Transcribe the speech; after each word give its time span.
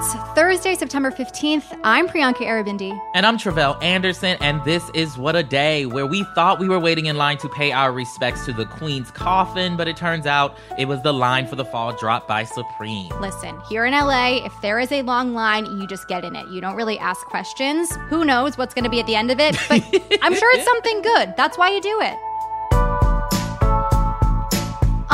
It's 0.00 0.14
Thursday, 0.36 0.76
September 0.76 1.10
15th. 1.10 1.76
I'm 1.82 2.06
Priyanka 2.06 2.42
Aribindi. 2.46 2.96
And 3.14 3.26
I'm 3.26 3.36
Tre'vell 3.36 3.82
Anderson, 3.82 4.36
and 4.40 4.64
this 4.64 4.88
is 4.94 5.18
What 5.18 5.34
a 5.34 5.42
Day, 5.42 5.86
where 5.86 6.06
we 6.06 6.22
thought 6.36 6.60
we 6.60 6.68
were 6.68 6.78
waiting 6.78 7.06
in 7.06 7.16
line 7.16 7.36
to 7.38 7.48
pay 7.48 7.72
our 7.72 7.90
respects 7.90 8.44
to 8.44 8.52
the 8.52 8.64
Queen's 8.64 9.10
coffin, 9.10 9.76
but 9.76 9.88
it 9.88 9.96
turns 9.96 10.24
out 10.24 10.56
it 10.78 10.86
was 10.86 11.02
the 11.02 11.12
line 11.12 11.48
for 11.48 11.56
the 11.56 11.64
fall 11.64 11.96
drop 11.96 12.28
by 12.28 12.44
Supreme. 12.44 13.08
Listen, 13.20 13.60
here 13.68 13.86
in 13.86 13.92
LA, 13.92 14.46
if 14.46 14.52
there 14.62 14.78
is 14.78 14.92
a 14.92 15.02
long 15.02 15.34
line, 15.34 15.66
you 15.66 15.84
just 15.88 16.06
get 16.06 16.24
in 16.24 16.36
it. 16.36 16.46
You 16.46 16.60
don't 16.60 16.76
really 16.76 17.00
ask 17.00 17.26
questions. 17.26 17.90
Who 18.08 18.24
knows 18.24 18.56
what's 18.56 18.74
going 18.74 18.84
to 18.84 18.90
be 18.90 19.00
at 19.00 19.06
the 19.08 19.16
end 19.16 19.32
of 19.32 19.40
it, 19.40 19.56
but 19.68 19.82
I'm 20.22 20.36
sure 20.36 20.54
it's 20.54 20.64
something 20.64 21.02
good. 21.02 21.34
That's 21.36 21.58
why 21.58 21.70
you 21.70 21.80
do 21.80 22.00
it. 22.02 22.16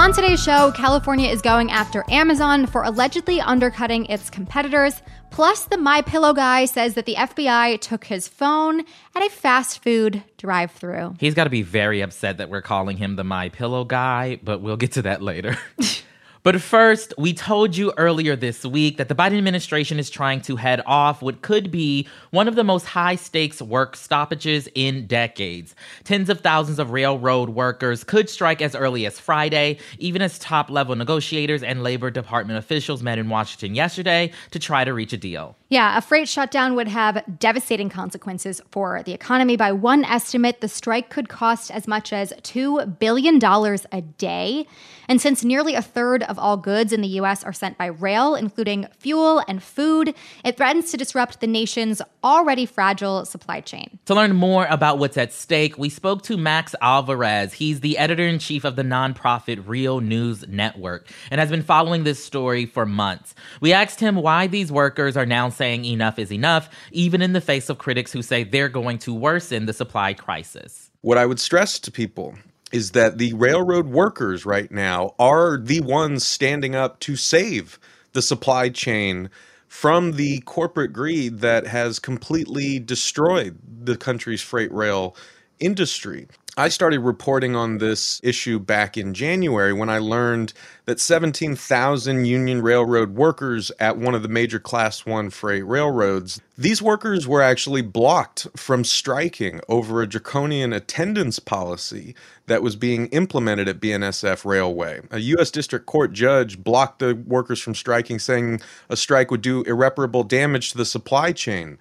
On 0.04 0.12
today's 0.12 0.44
show, 0.44 0.70
California 0.72 1.30
is 1.30 1.40
going 1.40 1.70
after 1.70 2.04
Amazon 2.10 2.66
for 2.66 2.82
allegedly 2.82 3.40
undercutting 3.40 4.04
its 4.04 4.28
competitors. 4.28 5.00
Plus, 5.30 5.64
the 5.64 5.78
My 5.78 6.02
Pillow 6.02 6.34
guy 6.34 6.66
says 6.66 6.92
that 6.92 7.06
the 7.06 7.14
FBI 7.14 7.80
took 7.80 8.04
his 8.04 8.28
phone 8.28 8.80
at 9.16 9.24
a 9.24 9.30
fast 9.30 9.82
food 9.82 10.22
drive-through. 10.36 11.16
He's 11.18 11.32
got 11.32 11.44
to 11.44 11.50
be 11.50 11.62
very 11.62 12.02
upset 12.02 12.36
that 12.36 12.50
we're 12.50 12.60
calling 12.60 12.98
him 12.98 13.16
the 13.16 13.24
My 13.24 13.48
Pillow 13.48 13.86
guy, 13.86 14.38
but 14.42 14.60
we'll 14.60 14.76
get 14.76 14.92
to 14.92 15.02
that 15.02 15.22
later. 15.22 15.56
But 16.44 16.60
first, 16.60 17.14
we 17.16 17.32
told 17.32 17.74
you 17.74 17.94
earlier 17.96 18.36
this 18.36 18.66
week 18.66 18.98
that 18.98 19.08
the 19.08 19.14
Biden 19.14 19.38
administration 19.38 19.98
is 19.98 20.10
trying 20.10 20.42
to 20.42 20.56
head 20.56 20.82
off 20.84 21.22
what 21.22 21.40
could 21.40 21.70
be 21.70 22.06
one 22.32 22.48
of 22.48 22.54
the 22.54 22.62
most 22.62 22.84
high 22.84 23.16
stakes 23.16 23.62
work 23.62 23.96
stoppages 23.96 24.68
in 24.74 25.06
decades. 25.06 25.74
Tens 26.04 26.28
of 26.28 26.40
thousands 26.40 26.78
of 26.78 26.90
railroad 26.90 27.48
workers 27.48 28.04
could 28.04 28.28
strike 28.28 28.60
as 28.60 28.74
early 28.74 29.06
as 29.06 29.18
Friday, 29.18 29.78
even 29.98 30.20
as 30.20 30.38
top 30.38 30.68
level 30.68 30.94
negotiators 30.94 31.62
and 31.62 31.82
Labor 31.82 32.10
Department 32.10 32.58
officials 32.58 33.02
met 33.02 33.18
in 33.18 33.30
Washington 33.30 33.74
yesterday 33.74 34.30
to 34.50 34.58
try 34.58 34.84
to 34.84 34.92
reach 34.92 35.14
a 35.14 35.16
deal. 35.16 35.56
Yeah, 35.70 35.96
a 35.96 36.02
freight 36.02 36.28
shutdown 36.28 36.76
would 36.76 36.88
have 36.88 37.24
devastating 37.38 37.88
consequences 37.88 38.60
for 38.70 39.02
the 39.02 39.14
economy. 39.14 39.56
By 39.56 39.72
one 39.72 40.04
estimate, 40.04 40.60
the 40.60 40.68
strike 40.68 41.08
could 41.08 41.30
cost 41.30 41.70
as 41.70 41.88
much 41.88 42.12
as 42.12 42.34
$2 42.42 42.98
billion 42.98 43.42
a 43.42 44.00
day. 44.02 44.66
And 45.08 45.20
since 45.20 45.42
nearly 45.42 45.74
a 45.74 45.82
third 45.82 46.22
of 46.22 46.33
all 46.38 46.56
goods 46.56 46.92
in 46.92 47.00
the 47.00 47.08
US 47.20 47.44
are 47.44 47.52
sent 47.52 47.78
by 47.78 47.86
rail, 47.86 48.34
including 48.34 48.86
fuel 48.98 49.42
and 49.48 49.62
food, 49.62 50.14
it 50.44 50.56
threatens 50.56 50.90
to 50.90 50.96
disrupt 50.96 51.40
the 51.40 51.46
nation's 51.46 52.00
already 52.22 52.66
fragile 52.66 53.24
supply 53.24 53.60
chain. 53.60 53.98
To 54.06 54.14
learn 54.14 54.36
more 54.36 54.66
about 54.66 54.98
what's 54.98 55.16
at 55.16 55.32
stake, 55.32 55.78
we 55.78 55.88
spoke 55.88 56.22
to 56.22 56.36
Max 56.36 56.74
Alvarez. 56.80 57.52
He's 57.52 57.80
the 57.80 57.98
editor 57.98 58.26
in 58.26 58.38
chief 58.38 58.64
of 58.64 58.76
the 58.76 58.82
nonprofit 58.82 59.62
Real 59.66 60.00
News 60.00 60.46
Network 60.48 61.08
and 61.30 61.40
has 61.40 61.50
been 61.50 61.62
following 61.62 62.04
this 62.04 62.24
story 62.24 62.66
for 62.66 62.86
months. 62.86 63.34
We 63.60 63.72
asked 63.72 64.00
him 64.00 64.16
why 64.16 64.46
these 64.46 64.72
workers 64.72 65.16
are 65.16 65.26
now 65.26 65.48
saying 65.48 65.84
enough 65.84 66.18
is 66.18 66.32
enough, 66.32 66.68
even 66.92 67.22
in 67.22 67.32
the 67.32 67.40
face 67.40 67.68
of 67.68 67.78
critics 67.78 68.12
who 68.12 68.22
say 68.22 68.44
they're 68.44 68.68
going 68.68 68.98
to 68.98 69.14
worsen 69.14 69.66
the 69.66 69.72
supply 69.72 70.14
crisis. 70.14 70.90
What 71.00 71.18
I 71.18 71.26
would 71.26 71.38
stress 71.38 71.78
to 71.80 71.90
people 71.90 72.34
is 72.74 72.90
that 72.90 73.18
the 73.18 73.32
railroad 73.34 73.86
workers 73.86 74.44
right 74.44 74.72
now 74.72 75.14
are 75.16 75.56
the 75.56 75.80
ones 75.80 76.26
standing 76.26 76.74
up 76.74 76.98
to 76.98 77.14
save 77.14 77.78
the 78.14 78.20
supply 78.20 78.68
chain 78.68 79.30
from 79.68 80.14
the 80.14 80.40
corporate 80.40 80.92
greed 80.92 81.38
that 81.38 81.68
has 81.68 82.00
completely 82.00 82.80
destroyed 82.80 83.56
the 83.64 83.96
country's 83.96 84.42
freight 84.42 84.72
rail 84.72 85.14
industry. 85.60 86.26
I 86.56 86.68
started 86.68 87.00
reporting 87.00 87.56
on 87.56 87.78
this 87.78 88.20
issue 88.22 88.60
back 88.60 88.96
in 88.96 89.12
January 89.12 89.72
when 89.72 89.88
I 89.90 89.98
learned 89.98 90.52
that 90.84 91.00
17,000 91.00 92.26
Union 92.26 92.62
Railroad 92.62 93.16
workers 93.16 93.72
at 93.80 93.98
one 93.98 94.14
of 94.14 94.22
the 94.22 94.28
major 94.28 94.60
Class 94.60 95.04
1 95.04 95.30
freight 95.30 95.66
railroads, 95.66 96.40
these 96.56 96.80
workers 96.80 97.26
were 97.26 97.42
actually 97.42 97.82
blocked 97.82 98.46
from 98.54 98.84
striking 98.84 99.60
over 99.68 100.00
a 100.00 100.06
draconian 100.06 100.72
attendance 100.72 101.40
policy 101.40 102.14
that 102.46 102.62
was 102.62 102.76
being 102.76 103.08
implemented 103.08 103.66
at 103.66 103.80
BNSF 103.80 104.44
Railway. 104.44 105.00
A 105.10 105.18
U.S. 105.18 105.50
District 105.50 105.86
Court 105.86 106.12
judge 106.12 106.62
blocked 106.62 107.00
the 107.00 107.16
workers 107.26 107.60
from 107.60 107.74
striking, 107.74 108.20
saying 108.20 108.60
a 108.88 108.96
strike 108.96 109.32
would 109.32 109.42
do 109.42 109.62
irreparable 109.62 110.22
damage 110.22 110.70
to 110.70 110.76
the 110.76 110.84
supply 110.84 111.32
chain. 111.32 111.78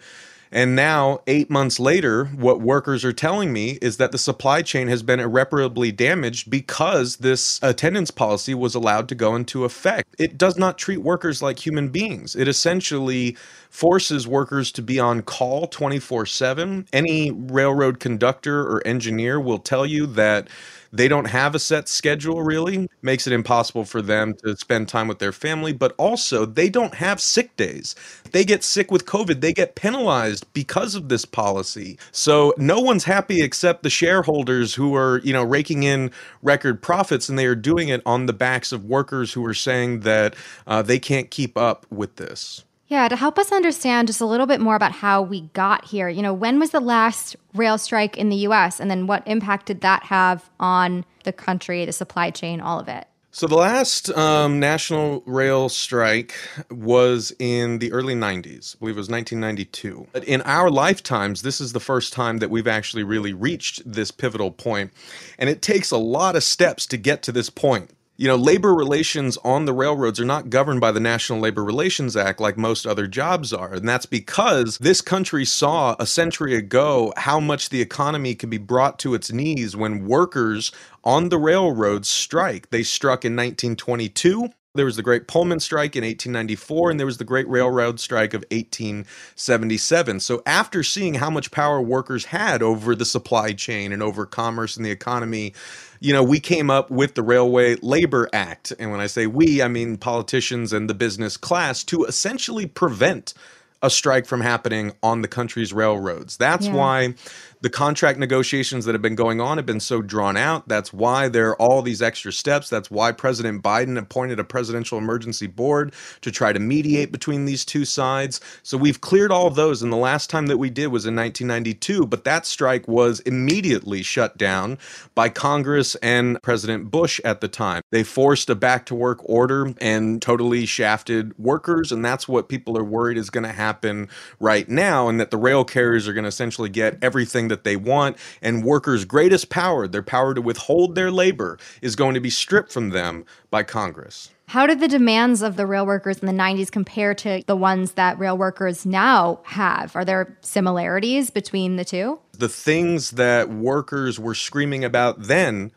And 0.53 0.75
now, 0.75 1.22
eight 1.25 1.50
months 1.50 1.80
later, 1.80 2.25
what 2.25 2.62
workers 2.62 3.03
are 3.03 3.12
telling 3.12 3.52
me 3.52 3.80
is 3.81 3.97
that 3.97 4.12
the 4.12 4.19
supply 4.19 4.62
chain 4.62 4.88
has 4.88 5.02
been 5.02 5.19
irreparably 5.19 5.91
damaged 5.91 6.52
because 6.52 7.18
this 7.18 7.59
attendance 7.64 8.12
policy 8.12 8.53
was 8.53 8.75
allowed 8.75 9.09
to 9.09 9.16
go 9.16 9.36
into 9.36 9.66
effect. 9.66 10.16
It 10.19 10.38
does 10.38 10.56
not 10.56 10.78
treat 10.78 11.00
workers 11.00 11.42
like 11.42 11.66
human 11.66 11.90
beings. 11.90 12.36
It 12.36 12.47
essentially 12.47 13.36
forces 13.72 14.28
workers 14.28 14.72
to 14.74 14.84
be 14.84 15.00
on 15.00 15.24
call 15.24 15.66
24 15.66 16.28
7. 16.28 16.86
Any 16.94 17.31
railroad 17.31 18.00
conductor 18.00 18.62
or 18.62 18.86
engineer 18.86 19.40
will 19.40 19.58
tell 19.58 19.88
you 19.88 20.06
that 20.06 20.47
they 20.94 21.08
don't 21.08 21.26
have 21.26 21.56
a 21.56 21.59
set 21.59 21.90
schedule 21.90 22.44
really 22.44 22.88
makes 23.02 23.26
it 23.26 23.34
impossible 23.34 23.84
for 23.84 24.02
them 24.02 24.36
to 24.36 24.56
spend 24.56 24.88
time 24.88 25.08
with 25.08 25.20
their 25.20 25.31
family 25.31 25.74
but 25.74 25.94
also 25.98 26.46
they 26.46 26.70
don't 26.70 26.94
have 26.94 27.20
sick 27.20 27.56
days. 27.58 27.96
They 28.31 28.46
get 28.46 28.64
sick 28.64 28.92
with 28.92 29.06
covid. 29.06 29.42
They 29.42 29.54
get 29.54 29.76
penalized 29.76 30.46
because 30.54 30.96
of 30.96 31.09
this 31.09 31.26
policy. 31.26 31.98
So 32.12 32.54
no 32.58 32.80
one's 32.80 33.04
happy 33.04 33.42
except 33.42 33.84
the 33.84 33.90
shareholders 33.90 34.76
who 34.76 34.96
are 34.96 35.20
you 35.24 35.34
know 35.34 35.44
raking 35.44 35.84
in 35.84 36.12
record 36.44 36.81
profits 36.81 37.28
and 37.28 37.38
they 37.38 37.48
are 37.48 37.56
doing 37.56 37.90
it 37.90 38.02
on 38.06 38.28
the 38.28 38.34
backs 38.34 38.72
of 38.72 38.86
workers 38.86 39.34
who 39.34 39.44
are 39.46 39.54
saying 39.54 40.02
that 40.02 40.36
uh, 40.68 40.81
they 40.81 41.00
can't 41.00 41.31
keep 41.31 41.58
up 41.58 41.86
with 41.90 42.18
this 42.18 42.64
yeah, 42.88 43.08
to 43.08 43.16
help 43.16 43.40
us 43.40 43.52
understand 43.52 44.08
just 44.08 44.22
a 44.22 44.26
little 44.26 44.46
bit 44.46 44.60
more 44.60 44.76
about 44.76 44.92
how 44.92 45.22
we 45.22 45.42
got 45.54 45.86
here, 45.86 46.10
you 46.10 46.22
know, 46.22 46.34
when 46.34 46.60
was 46.60 46.72
the 46.72 46.80
last 46.80 47.36
rail 47.54 47.78
strike 47.78 48.18
in 48.18 48.30
the 48.30 48.36
US 48.48 48.80
and 48.80 48.92
then 48.92 49.08
what 49.08 49.24
impact 49.26 49.68
did 49.68 49.82
that 49.82 50.04
have 50.04 50.50
on 50.60 51.06
the 51.24 51.32
country, 51.32 51.86
the 51.86 51.94
supply 51.94 52.30
chain, 52.30 52.60
all 52.60 52.80
of 52.80 52.88
it? 52.88 53.08
So 53.36 53.48
the 53.48 53.56
last 53.56 54.16
um, 54.16 54.60
national 54.60 55.24
rail 55.26 55.68
strike 55.68 56.36
was 56.70 57.34
in 57.40 57.80
the 57.80 57.92
early 57.92 58.14
90s. 58.14 58.76
I 58.76 58.80
believe 58.80 58.96
it 58.96 59.00
was 59.00 59.10
1992. 59.10 60.08
But 60.12 60.24
in 60.26 60.42
our 60.44 60.70
lifetimes, 60.70 61.42
this 61.42 61.60
is 61.60 61.74
the 61.74 61.80
first 61.80 62.14
time 62.14 62.38
that 62.38 62.52
we've 62.52 62.68
actually 62.68 63.02
really 63.02 63.34
reached 63.34 63.92
this 63.92 64.12
pivotal 64.12 64.52
point. 64.52 64.94
And 65.40 65.50
it 65.50 65.64
takes 65.64 65.90
a 65.90 65.98
lot 65.98 66.36
of 66.36 66.44
steps 66.44 66.86
to 66.86 66.98
get 66.98 67.24
to 67.24 67.32
this 67.32 67.50
point 67.50 67.90
you 68.16 68.28
know, 68.28 68.35
labor 68.35 68.75
relations 68.75 69.38
on 69.38 69.66
the 69.66 69.74
railroads 69.74 70.19
are 70.19 70.25
not 70.25 70.51
governed 70.51 70.79
by 70.79 70.91
the 70.91 71.00
National 71.00 71.40
Labor 71.40 71.63
Relations 71.63 72.16
Act 72.16 72.40
like 72.40 72.57
most 72.57 72.85
other 72.85 73.07
jobs 73.07 73.51
are. 73.51 73.74
And 73.74 73.90
that's 73.90 74.06
because 74.06 74.78
this 74.78 75.01
country 75.01 75.46
saw 75.46 75.96
a 76.00 76.06
century 76.06 76.56
ago 76.56 77.12
how 77.18 77.40
much 77.40 77.69
the 77.69 77.81
economy 77.81 78.35
could 78.35 78.51
be 78.51 78.60
brought 78.60 79.00
to 79.00 79.15
its 79.15 79.31
knees 79.31 79.75
when 79.75 80.06
workers 80.06 80.71
on 81.04 81.30
the 81.30 81.39
railroads 81.39 82.07
strike. 82.07 82.69
They 82.69 82.83
struck 82.83 83.25
in 83.25 83.36
1922. 83.36 84.50
There 84.75 84.86
was 84.86 84.96
the 84.96 85.04
Great 85.04 85.28
Pullman 85.28 85.60
Strike 85.60 85.96
in 85.96 86.04
1894, 86.04 86.90
and 86.90 87.00
there 87.00 87.06
was 87.06 87.20
the 87.20 87.24
Great 87.24 87.48
Railroad 87.48 88.00
Strike 88.00 88.34
of 88.34 88.44
1877. 88.50 90.20
So, 90.20 90.42
after 90.48 90.81
seeing 90.81 91.14
how 91.14 91.30
much 91.30 91.52
power 91.52 91.80
workers 91.80 92.25
had 92.25 92.64
over 92.64 92.96
the 92.96 93.06
supply 93.06 93.54
chain 93.54 93.92
and 93.92 94.02
over 94.02 94.25
commerce 94.25 94.75
and 94.75 94.84
the 94.84 94.90
economy, 94.90 95.54
you 96.00 96.12
know, 96.12 96.24
we 96.24 96.40
came 96.40 96.72
up 96.72 96.90
with 96.90 97.14
the 97.14 97.22
Railway 97.22 97.75
Labor 97.84 98.28
Act. 98.34 98.74
And 98.80 98.90
when 98.90 99.00
I 99.00 99.06
say 99.06 99.28
we, 99.28 99.62
I 99.62 99.68
mean 99.68 99.96
politicians 99.96 100.74
and 100.74 100.90
the 100.90 100.96
business 100.96 101.38
class 101.38 101.84
to 101.84 102.06
essentially 102.06 102.66
prevent 102.66 103.36
a 103.84 103.92
strike 103.92 104.26
from 104.26 104.42
happening 104.42 104.94
on 105.04 105.22
the 105.22 105.28
country's 105.28 105.72
railroads. 105.72 106.38
That's 106.38 106.66
yeah. 106.66 106.74
why 106.74 107.16
The 107.63 107.69
contract 107.69 108.19
negotiations 108.19 108.83
that 108.83 108.94
have 108.94 109.01
been 109.01 109.15
going 109.15 109.39
on 109.39 109.56
have 109.56 109.65
been 109.65 109.80
so 109.80 110.01
drawn 110.01 110.36
out. 110.36 110.68
That's 110.68 110.92
why 110.92 111.30
there 111.30 111.51
are 111.51 111.62
all 111.62 111.81
these 111.81 112.01
extra 112.01 112.33
steps. 112.33 112.69
That's 112.69 112.92
why 112.92 113.13
President 113.13 113.63
Biden 113.63 113.98
appointed 113.98 114.38
a 114.38 114.44
presidential 114.44 114.98
emergency 114.98 115.48
board 115.48 115.94
to 116.19 116.30
try 116.30 116.51
to 116.51 116.60
mediate 116.60 117.13
between 117.13 117.45
these 117.45 117.63
two 117.63 117.86
sides. 117.86 118.42
So 118.63 118.77
we've 118.77 119.00
cleared 119.00 119.31
all 119.31 119.50
those. 119.50 119.81
And 119.81 119.94
the 119.94 119.98
last 119.98 120.30
time 120.30 120.48
that 120.48 120.57
we 120.57 120.69
did 120.69 120.88
was 120.88 121.06
in 121.06 121.15
1992, 121.15 122.06
but 122.06 122.25
that 122.25 122.45
strike 122.45 122.86
was 122.86 123.21
immediately 123.21 124.04
shut 124.04 124.36
down 124.38 124.77
by 125.16 125.30
Congress 125.30 125.95
and 126.04 126.42
President 126.42 126.92
Bush 126.92 127.21
at 127.24 127.39
the 127.39 127.48
time. 127.48 127.81
They 127.92 128.04
forced 128.04 128.50
a 128.50 128.56
back 128.56 128.86
to 128.88 128.95
work 128.95 129.19
order 129.24 129.74
and 129.80 130.21
totally 130.21 130.66
shafted 130.66 131.31
workers. 131.39 131.94
And 131.94 132.04
that's 132.04 132.27
what 132.27 132.50
people 132.50 132.77
are 132.77 132.83
worried 132.83 133.18
is 133.18 133.30
going 133.30 133.45
to 133.45 133.54
happen 133.54 134.09
right 134.42 134.68
now, 134.68 135.07
and 135.07 135.18
that 135.21 135.31
the 135.31 135.38
rail 135.38 135.63
carriers 135.63 136.09
are 136.09 136.13
going 136.13 136.25
to 136.25 136.27
essentially 136.27 136.68
get 136.68 137.01
everything 137.01 137.53
that 137.54 137.64
they 137.64 137.76
want. 137.76 138.18
And 138.42 138.64
workers' 138.64 139.06
greatest 139.06 139.50
power, 139.50 139.88
their 139.88 140.02
power 140.02 140.34
to 140.34 140.42
withhold 140.42 140.96
their 140.96 141.12
labor, 141.12 141.60
is 141.84 141.96
going 141.96 142.16
to 142.16 142.20
be 142.20 142.32
stripped 142.32 142.72
from 142.72 142.90
them 142.90 143.26
by 143.52 143.62
Congress. 143.62 144.32
How 144.48 144.68
did 144.68 144.80
the 144.80 144.88
demands 144.88 145.42
of 145.42 145.56
the 145.56 145.66
rail 145.66 145.86
workers 145.86 146.20
in 146.20 146.28
the 146.28 146.34
90s 146.34 146.72
compare 146.72 147.14
to 147.16 147.44
the 147.46 147.56
ones 147.56 147.94
that 147.94 148.20
rail 148.20 148.38
workers 148.38 148.86
now 148.86 149.40
have? 149.44 149.96
Are 149.96 150.04
there 150.04 150.38
similarities 150.42 151.30
between 151.30 151.76
the 151.76 151.86
two? 151.86 152.20
The 152.34 152.50
things 152.50 153.12
that 153.12 153.50
workers 153.50 154.20
were 154.20 154.36
screaming 154.36 154.84
about 154.84 155.24
then 155.24 155.72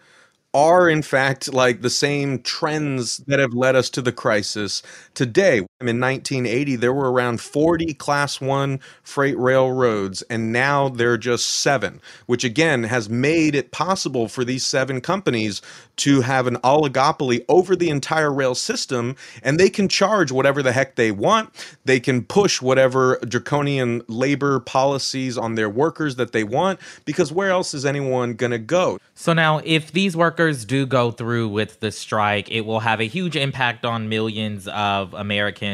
are 0.57 0.89
in 0.89 1.03
fact 1.03 1.53
like 1.53 1.83
the 1.83 1.91
same 1.91 2.41
trends 2.41 3.19
that 3.27 3.39
have 3.39 3.53
led 3.53 3.77
us 3.77 3.91
to 3.91 4.01
the 4.01 4.11
crisis 4.11 4.83
today. 5.13 5.67
In 5.79 6.01
1980, 6.01 6.77
there 6.77 6.93
were 6.95 7.13
around 7.13 7.39
40 7.39 7.93
class 7.93 8.41
one 8.41 8.81
freight 9.03 9.37
railroads, 9.37 10.23
and 10.23 10.51
now 10.51 10.89
there 10.89 11.13
are 11.13 11.19
just 11.19 11.47
seven, 11.47 12.01
which 12.25 12.45
again 12.45 12.85
has 12.85 13.11
made 13.11 13.55
it 13.55 13.73
possible 13.73 14.27
for 14.27 14.43
these 14.43 14.67
seven 14.67 15.03
companies 15.03 15.61
to 15.97 16.23
have 16.23 16.47
an 16.47 16.57
oligopoly 16.65 17.45
over 17.51 17.77
the 17.77 17.91
entire 17.91 18.33
rail 18.33 18.55
system, 18.55 19.17
and 19.43 19.61
they 19.61 19.69
can 19.69 19.87
charge 19.87 20.33
whatever 20.33 20.63
the 20.63 20.73
heck 20.73 20.95
they 20.95 21.11
want. 21.11 21.51
They 21.85 22.01
can 22.01 22.25
push 22.25 22.63
whatever 22.63 23.19
draconian 23.29 24.01
labor 24.09 24.61
policies 24.61 25.37
on 25.37 25.57
their 25.57 25.69
workers 25.69 26.17
that 26.17 26.33
they 26.33 26.45
want, 26.45 26.81
because 27.05 27.31
where 27.31 27.51
else 27.51 27.75
is 27.75 27.85
anyone 27.85 28.33
going 28.33 28.53
to 28.53 28.59
go? 28.59 28.97
So 29.15 29.35
now, 29.35 29.61
if 29.63 29.93
these 29.93 30.17
workers 30.17 30.65
do 30.65 30.87
go 30.87 31.11
through 31.11 31.49
with 31.49 31.81
the 31.81 31.93
strike, 31.93 32.51
it 32.51 32.63
will 32.63 32.81
have 32.81 33.01
a 33.01 33.07
huge 33.07 33.37
impact 33.37 33.85
on 33.85 34.09
millions 34.09 34.69
of 34.69 35.13
Americans 35.13 35.66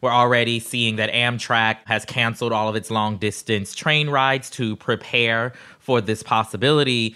we're 0.00 0.12
already 0.12 0.60
seeing 0.60 0.96
that 0.96 1.10
Amtrak 1.12 1.78
has 1.86 2.04
canceled 2.04 2.52
all 2.52 2.68
of 2.68 2.76
its 2.76 2.90
long 2.90 3.16
distance 3.18 3.74
train 3.74 4.08
rides 4.10 4.50
to 4.50 4.76
prepare 4.76 5.52
for 5.78 6.00
this 6.00 6.22
possibility. 6.22 7.14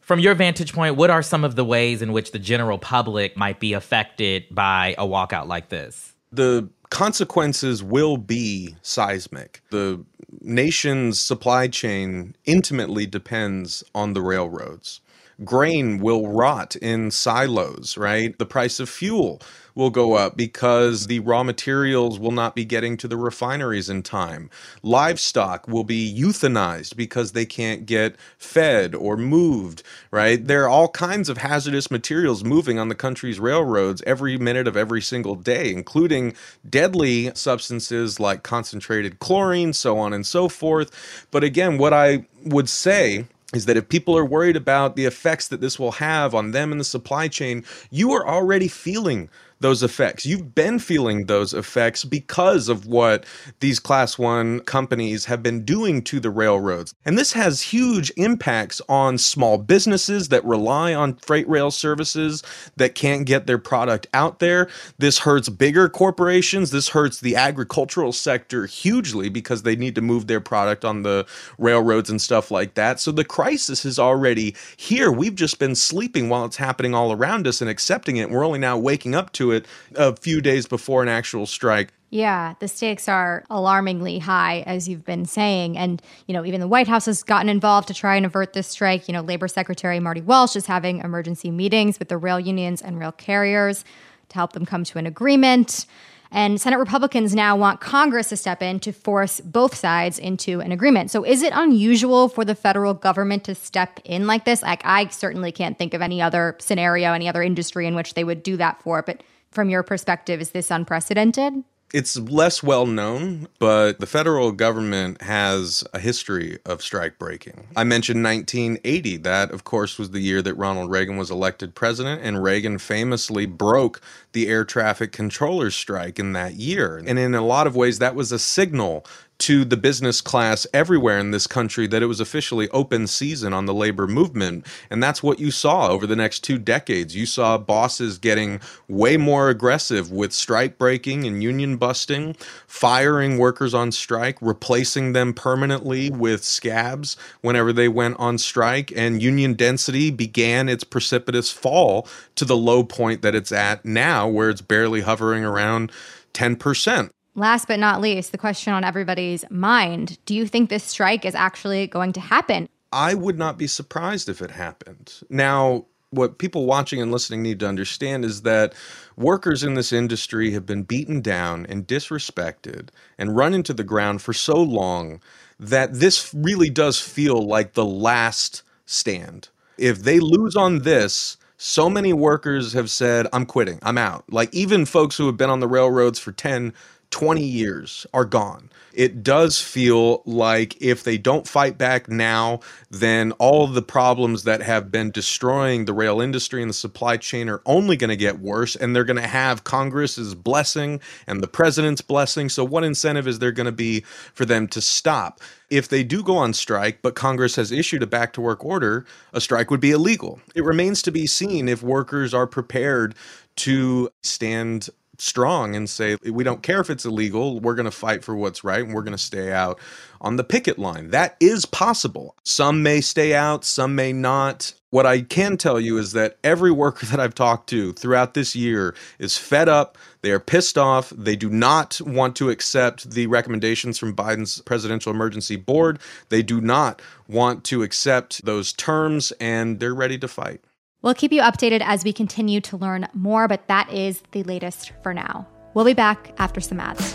From 0.00 0.18
your 0.18 0.34
vantage 0.34 0.72
point, 0.72 0.96
what 0.96 1.10
are 1.10 1.22
some 1.22 1.44
of 1.44 1.56
the 1.56 1.64
ways 1.64 2.02
in 2.02 2.12
which 2.12 2.32
the 2.32 2.38
general 2.38 2.78
public 2.78 3.36
might 3.36 3.60
be 3.60 3.72
affected 3.72 4.44
by 4.50 4.94
a 4.98 5.06
walkout 5.06 5.46
like 5.46 5.70
this? 5.70 6.14
The 6.30 6.68
consequences 6.90 7.82
will 7.82 8.16
be 8.16 8.76
seismic. 8.82 9.62
The 9.70 10.04
nation's 10.40 11.18
supply 11.18 11.68
chain 11.68 12.36
intimately 12.44 13.06
depends 13.06 13.82
on 13.94 14.12
the 14.12 14.20
railroads. 14.20 15.00
Grain 15.42 15.98
will 15.98 16.28
rot 16.28 16.76
in 16.76 17.10
silos, 17.10 17.96
right? 17.96 18.38
The 18.38 18.46
price 18.46 18.78
of 18.78 18.88
fuel 18.88 19.40
will 19.74 19.90
go 19.90 20.14
up 20.14 20.36
because 20.36 21.06
the 21.06 21.20
raw 21.20 21.42
materials 21.42 22.18
will 22.18 22.30
not 22.30 22.54
be 22.54 22.64
getting 22.64 22.96
to 22.96 23.08
the 23.08 23.16
refineries 23.16 23.88
in 23.88 24.02
time. 24.02 24.48
Livestock 24.82 25.66
will 25.66 25.84
be 25.84 26.14
euthanized 26.16 26.96
because 26.96 27.32
they 27.32 27.44
can't 27.44 27.86
get 27.86 28.16
fed 28.38 28.94
or 28.94 29.16
moved, 29.16 29.82
right? 30.10 30.46
There 30.46 30.64
are 30.64 30.68
all 30.68 30.88
kinds 30.88 31.28
of 31.28 31.38
hazardous 31.38 31.90
materials 31.90 32.44
moving 32.44 32.78
on 32.78 32.88
the 32.88 32.94
country's 32.94 33.40
railroads 33.40 34.02
every 34.06 34.38
minute 34.38 34.68
of 34.68 34.76
every 34.76 35.02
single 35.02 35.34
day, 35.34 35.72
including 35.72 36.34
deadly 36.68 37.32
substances 37.34 38.20
like 38.20 38.42
concentrated 38.42 39.18
chlorine, 39.18 39.72
so 39.72 39.98
on 39.98 40.12
and 40.12 40.26
so 40.26 40.48
forth. 40.48 41.26
But 41.30 41.42
again, 41.42 41.78
what 41.78 41.92
I 41.92 42.26
would 42.44 42.68
say 42.68 43.26
is 43.54 43.66
that 43.66 43.76
if 43.76 43.88
people 43.88 44.16
are 44.16 44.24
worried 44.24 44.56
about 44.56 44.96
the 44.96 45.04
effects 45.04 45.48
that 45.48 45.60
this 45.60 45.78
will 45.78 45.92
have 45.92 46.34
on 46.34 46.50
them 46.50 46.72
in 46.72 46.78
the 46.78 46.84
supply 46.84 47.28
chain, 47.28 47.64
you 47.90 48.12
are 48.12 48.26
already 48.26 48.68
feeling 48.68 49.28
those 49.64 49.82
effects. 49.82 50.26
You've 50.26 50.54
been 50.54 50.78
feeling 50.78 51.24
those 51.24 51.54
effects 51.54 52.04
because 52.04 52.68
of 52.68 52.84
what 52.84 53.24
these 53.60 53.80
class 53.80 54.18
one 54.18 54.60
companies 54.60 55.24
have 55.24 55.42
been 55.42 55.64
doing 55.64 56.02
to 56.02 56.20
the 56.20 56.28
railroads. 56.28 56.94
And 57.06 57.16
this 57.16 57.32
has 57.32 57.62
huge 57.62 58.12
impacts 58.18 58.82
on 58.90 59.16
small 59.16 59.56
businesses 59.56 60.28
that 60.28 60.44
rely 60.44 60.92
on 60.92 61.14
freight 61.14 61.48
rail 61.48 61.70
services 61.70 62.42
that 62.76 62.94
can't 62.94 63.24
get 63.24 63.46
their 63.46 63.56
product 63.56 64.06
out 64.12 64.38
there. 64.38 64.68
This 64.98 65.20
hurts 65.20 65.48
bigger 65.48 65.88
corporations. 65.88 66.70
This 66.70 66.90
hurts 66.90 67.20
the 67.20 67.34
agricultural 67.34 68.12
sector 68.12 68.66
hugely 68.66 69.30
because 69.30 69.62
they 69.62 69.76
need 69.76 69.94
to 69.94 70.02
move 70.02 70.26
their 70.26 70.42
product 70.42 70.84
on 70.84 71.04
the 71.04 71.26
railroads 71.56 72.10
and 72.10 72.20
stuff 72.20 72.50
like 72.50 72.74
that. 72.74 73.00
So 73.00 73.12
the 73.12 73.24
crisis 73.24 73.86
is 73.86 73.98
already 73.98 74.54
here. 74.76 75.10
We've 75.10 75.34
just 75.34 75.58
been 75.58 75.74
sleeping 75.74 76.28
while 76.28 76.44
it's 76.44 76.58
happening 76.58 76.94
all 76.94 77.12
around 77.12 77.46
us 77.46 77.62
and 77.62 77.70
accepting 77.70 78.18
it. 78.18 78.28
We're 78.28 78.44
only 78.44 78.58
now 78.58 78.76
waking 78.76 79.14
up 79.14 79.32
to 79.32 79.52
it 79.52 79.53
it 79.54 79.66
a 79.94 80.14
few 80.16 80.40
days 80.40 80.66
before 80.66 81.02
an 81.02 81.08
actual 81.08 81.46
strike. 81.46 81.92
Yeah, 82.10 82.54
the 82.60 82.68
stakes 82.68 83.08
are 83.08 83.42
alarmingly 83.50 84.20
high, 84.20 84.62
as 84.66 84.88
you've 84.88 85.04
been 85.04 85.24
saying. 85.24 85.76
And, 85.76 86.00
you 86.26 86.32
know, 86.32 86.44
even 86.44 86.60
the 86.60 86.68
White 86.68 86.86
House 86.86 87.06
has 87.06 87.24
gotten 87.24 87.48
involved 87.48 87.88
to 87.88 87.94
try 87.94 88.14
and 88.14 88.24
avert 88.24 88.52
this 88.52 88.68
strike. 88.68 89.08
You 89.08 89.14
know, 89.14 89.20
Labor 89.20 89.48
Secretary 89.48 89.98
Marty 89.98 90.20
Walsh 90.20 90.54
is 90.54 90.66
having 90.66 90.98
emergency 90.98 91.50
meetings 91.50 91.98
with 91.98 92.08
the 92.08 92.16
rail 92.16 92.38
unions 92.38 92.82
and 92.82 93.00
rail 93.00 93.10
carriers 93.10 93.84
to 94.28 94.34
help 94.36 94.52
them 94.52 94.64
come 94.64 94.84
to 94.84 94.98
an 94.98 95.06
agreement. 95.06 95.86
And 96.30 96.60
Senate 96.60 96.78
Republicans 96.78 97.34
now 97.34 97.56
want 97.56 97.80
Congress 97.80 98.28
to 98.30 98.36
step 98.36 98.60
in 98.62 98.80
to 98.80 98.92
force 98.92 99.40
both 99.40 99.74
sides 99.74 100.18
into 100.18 100.60
an 100.60 100.72
agreement. 100.72 101.10
So 101.10 101.24
is 101.24 101.42
it 101.42 101.52
unusual 101.54 102.28
for 102.28 102.44
the 102.44 102.56
federal 102.56 102.92
government 102.92 103.44
to 103.44 103.54
step 103.54 104.00
in 104.04 104.26
like 104.26 104.44
this? 104.44 104.62
Like 104.62 104.82
I 104.84 105.06
certainly 105.08 105.52
can't 105.52 105.78
think 105.78 105.94
of 105.94 106.02
any 106.02 106.20
other 106.20 106.56
scenario, 106.58 107.12
any 107.12 107.28
other 107.28 107.42
industry 107.42 107.86
in 107.86 107.94
which 107.94 108.14
they 108.14 108.24
would 108.24 108.42
do 108.42 108.56
that 108.56 108.82
for. 108.82 109.02
But 109.02 109.22
from 109.54 109.70
your 109.70 109.82
perspective, 109.82 110.40
is 110.40 110.50
this 110.50 110.70
unprecedented? 110.70 111.64
It's 111.92 112.16
less 112.16 112.60
well 112.60 112.86
known, 112.86 113.46
but 113.60 114.00
the 114.00 114.06
federal 114.06 114.50
government 114.50 115.22
has 115.22 115.84
a 115.94 116.00
history 116.00 116.58
of 116.66 116.82
strike 116.82 117.20
breaking. 117.20 117.68
I 117.76 117.84
mentioned 117.84 118.24
1980. 118.24 119.18
That, 119.18 119.52
of 119.52 119.62
course, 119.62 119.96
was 119.96 120.10
the 120.10 120.18
year 120.18 120.42
that 120.42 120.54
Ronald 120.54 120.90
Reagan 120.90 121.16
was 121.16 121.30
elected 121.30 121.76
president, 121.76 122.22
and 122.24 122.42
Reagan 122.42 122.78
famously 122.78 123.46
broke 123.46 124.00
the 124.32 124.48
air 124.48 124.64
traffic 124.64 125.12
controllers 125.12 125.76
strike 125.76 126.18
in 126.18 126.32
that 126.32 126.54
year. 126.54 126.96
And 126.96 127.16
in 127.16 127.32
a 127.32 127.46
lot 127.46 127.68
of 127.68 127.76
ways, 127.76 128.00
that 128.00 128.16
was 128.16 128.32
a 128.32 128.40
signal 128.40 129.06
to 129.38 129.64
the 129.64 129.76
business 129.76 130.20
class 130.20 130.66
everywhere 130.72 131.18
in 131.18 131.30
this 131.30 131.46
country 131.46 131.86
that 131.88 132.02
it 132.02 132.06
was 132.06 132.20
officially 132.20 132.68
open 132.70 133.06
season 133.06 133.52
on 133.52 133.66
the 133.66 133.74
labor 133.74 134.06
movement. 134.06 134.66
And 134.90 135.02
that's 135.02 135.22
what 135.22 135.40
you 135.40 135.50
saw 135.50 135.88
over 135.88 136.06
the 136.06 136.16
next 136.16 136.40
two 136.40 136.58
decades. 136.58 137.16
You 137.16 137.26
saw 137.26 137.58
bosses 137.58 138.18
getting 138.18 138.60
way 138.88 139.16
more 139.16 139.50
aggressive 139.50 140.10
with 140.10 140.32
strike 140.32 140.78
breaking 140.78 141.24
and 141.24 141.42
union 141.42 141.76
busting, 141.76 142.34
firing 142.66 143.38
workers 143.38 143.74
on 143.74 143.92
strike, 143.92 144.38
replacing 144.40 145.12
them 145.12 145.34
permanently 145.34 146.10
with 146.10 146.44
scabs 146.44 147.16
whenever 147.40 147.72
they 147.72 147.88
went 147.88 148.18
on 148.18 148.38
strike. 148.38 148.92
And 148.94 149.22
union 149.22 149.54
density 149.54 150.10
began 150.10 150.68
its 150.68 150.84
precipitous 150.84 151.50
fall 151.50 152.08
to 152.36 152.44
the 152.44 152.56
low 152.56 152.84
point 152.84 153.22
that 153.22 153.34
it's 153.34 153.52
at 153.52 153.84
now, 153.84 154.28
where 154.28 154.50
it's 154.50 154.60
barely 154.60 155.00
hovering 155.00 155.44
around 155.44 155.90
10%. 156.34 157.10
Last 157.36 157.66
but 157.66 157.80
not 157.80 158.00
least, 158.00 158.30
the 158.30 158.38
question 158.38 158.72
on 158.72 158.84
everybody's 158.84 159.44
mind 159.50 160.18
do 160.24 160.34
you 160.34 160.46
think 160.46 160.70
this 160.70 160.84
strike 160.84 161.24
is 161.24 161.34
actually 161.34 161.86
going 161.88 162.12
to 162.12 162.20
happen? 162.20 162.68
I 162.92 163.14
would 163.14 163.36
not 163.36 163.58
be 163.58 163.66
surprised 163.66 164.28
if 164.28 164.40
it 164.40 164.52
happened. 164.52 165.14
Now, 165.28 165.86
what 166.10 166.38
people 166.38 166.64
watching 166.64 167.02
and 167.02 167.10
listening 167.10 167.42
need 167.42 167.58
to 167.58 167.68
understand 167.68 168.24
is 168.24 168.42
that 168.42 168.72
workers 169.16 169.64
in 169.64 169.74
this 169.74 169.92
industry 169.92 170.52
have 170.52 170.64
been 170.64 170.84
beaten 170.84 171.20
down 171.20 171.66
and 171.66 171.88
disrespected 171.88 172.90
and 173.18 173.36
run 173.36 173.52
into 173.52 173.72
the 173.72 173.82
ground 173.82 174.22
for 174.22 174.32
so 174.32 174.54
long 174.54 175.20
that 175.58 175.94
this 175.94 176.32
really 176.32 176.70
does 176.70 177.00
feel 177.00 177.44
like 177.44 177.72
the 177.72 177.84
last 177.84 178.62
stand. 178.86 179.48
If 179.76 180.04
they 180.04 180.20
lose 180.20 180.54
on 180.54 180.80
this, 180.80 181.36
so 181.56 181.88
many 181.88 182.12
workers 182.12 182.72
have 182.74 182.90
said, 182.90 183.26
I'm 183.32 183.46
quitting, 183.46 183.78
I'm 183.82 183.98
out. 183.98 184.24
Like 184.30 184.52
even 184.52 184.84
folks 184.84 185.16
who 185.16 185.26
have 185.26 185.36
been 185.36 185.50
on 185.50 185.60
the 185.60 185.68
railroads 185.68 186.18
for 186.18 186.30
10, 186.30 186.74
20 187.14 187.44
years 187.44 188.08
are 188.12 188.24
gone. 188.24 188.68
It 188.92 189.22
does 189.22 189.60
feel 189.60 190.24
like 190.26 190.82
if 190.82 191.04
they 191.04 191.16
don't 191.16 191.46
fight 191.46 191.78
back 191.78 192.08
now, 192.08 192.58
then 192.90 193.30
all 193.38 193.68
the 193.68 193.82
problems 193.82 194.42
that 194.42 194.62
have 194.62 194.90
been 194.90 195.12
destroying 195.12 195.84
the 195.84 195.92
rail 195.92 196.20
industry 196.20 196.60
and 196.60 196.70
the 196.70 196.74
supply 196.74 197.16
chain 197.16 197.48
are 197.48 197.62
only 197.66 197.96
going 197.96 198.10
to 198.10 198.16
get 198.16 198.40
worse. 198.40 198.74
And 198.74 198.96
they're 198.96 199.04
going 199.04 199.22
to 199.22 199.28
have 199.28 199.62
Congress's 199.62 200.34
blessing 200.34 201.00
and 201.28 201.40
the 201.40 201.46
president's 201.46 202.00
blessing. 202.00 202.48
So, 202.48 202.64
what 202.64 202.82
incentive 202.82 203.28
is 203.28 203.38
there 203.38 203.52
going 203.52 203.66
to 203.66 203.72
be 203.72 204.00
for 204.00 204.44
them 204.44 204.66
to 204.68 204.80
stop? 204.80 205.40
If 205.70 205.88
they 205.88 206.02
do 206.02 206.20
go 206.20 206.36
on 206.36 206.52
strike, 206.52 206.98
but 207.00 207.14
Congress 207.14 207.54
has 207.54 207.70
issued 207.70 208.02
a 208.02 208.08
back 208.08 208.32
to 208.32 208.40
work 208.40 208.64
order, 208.64 209.06
a 209.32 209.40
strike 209.40 209.70
would 209.70 209.80
be 209.80 209.92
illegal. 209.92 210.40
It 210.56 210.64
remains 210.64 211.00
to 211.02 211.12
be 211.12 211.28
seen 211.28 211.68
if 211.68 211.80
workers 211.80 212.34
are 212.34 212.48
prepared 212.48 213.14
to 213.56 214.10
stand 214.24 214.90
strong 215.24 215.74
and 215.74 215.88
say 215.88 216.16
we 216.22 216.44
don't 216.44 216.62
care 216.62 216.80
if 216.80 216.90
it's 216.90 217.04
illegal. 217.04 217.58
We're 217.58 217.74
going 217.74 217.84
to 217.86 217.90
fight 217.90 218.22
for 218.22 218.36
what's 218.36 218.62
right 218.62 218.84
and 218.84 218.94
we're 218.94 219.02
going 219.02 219.16
to 219.16 219.18
stay 219.18 219.52
out 219.52 219.80
on 220.20 220.36
the 220.36 220.44
picket 220.44 220.78
line. 220.78 221.10
That 221.10 221.36
is 221.40 221.64
possible. 221.64 222.36
Some 222.44 222.82
may 222.82 223.00
stay 223.00 223.34
out 223.34 223.64
some 223.64 223.94
may 223.94 224.12
not. 224.12 224.74
What 224.90 225.06
i 225.06 225.22
can 225.22 225.56
tell 225.56 225.80
you 225.80 225.98
is 225.98 226.12
that 226.12 226.36
every 226.44 226.70
worker 226.70 227.06
that 227.10 227.18
i've 227.18 227.34
talked 227.34 227.68
to 227.70 227.92
throughout 227.94 228.34
this 228.34 228.54
year 228.54 228.94
is 229.18 229.38
fed 229.38 229.68
up. 229.68 229.98
They 230.20 230.30
are 230.30 230.40
pissed 230.40 230.78
off. 230.78 231.10
They 231.10 231.36
do 231.36 231.50
not 231.50 232.00
want 232.00 232.36
to 232.36 232.50
accept 232.50 233.10
the 233.10 233.26
recommendations 233.26 233.98
from 233.98 234.14
biden's 234.14 234.60
presidential 234.62 235.12
emergency 235.12 235.56
board. 235.56 235.98
They 236.28 236.42
do 236.42 236.60
not 236.60 237.02
want 237.28 237.64
to 237.64 237.82
accept 237.82 238.44
those 238.44 238.72
terms 238.72 239.32
and 239.40 239.80
they're 239.80 239.94
ready 239.94 240.18
to 240.18 240.28
fight 240.28 240.60
We'll 241.04 241.12
keep 241.12 241.32
you 241.32 241.42
updated 241.42 241.82
as 241.82 242.02
we 242.02 242.14
continue 242.14 242.62
to 242.62 242.78
learn 242.78 243.06
more, 243.12 243.46
but 243.46 243.68
that 243.68 243.92
is 243.92 244.22
the 244.32 244.42
latest 244.44 244.92
for 245.02 245.12
now. 245.12 245.46
We'll 245.74 245.84
be 245.84 245.92
back 245.92 246.32
after 246.38 246.62
some 246.62 246.80
ads. 246.80 247.14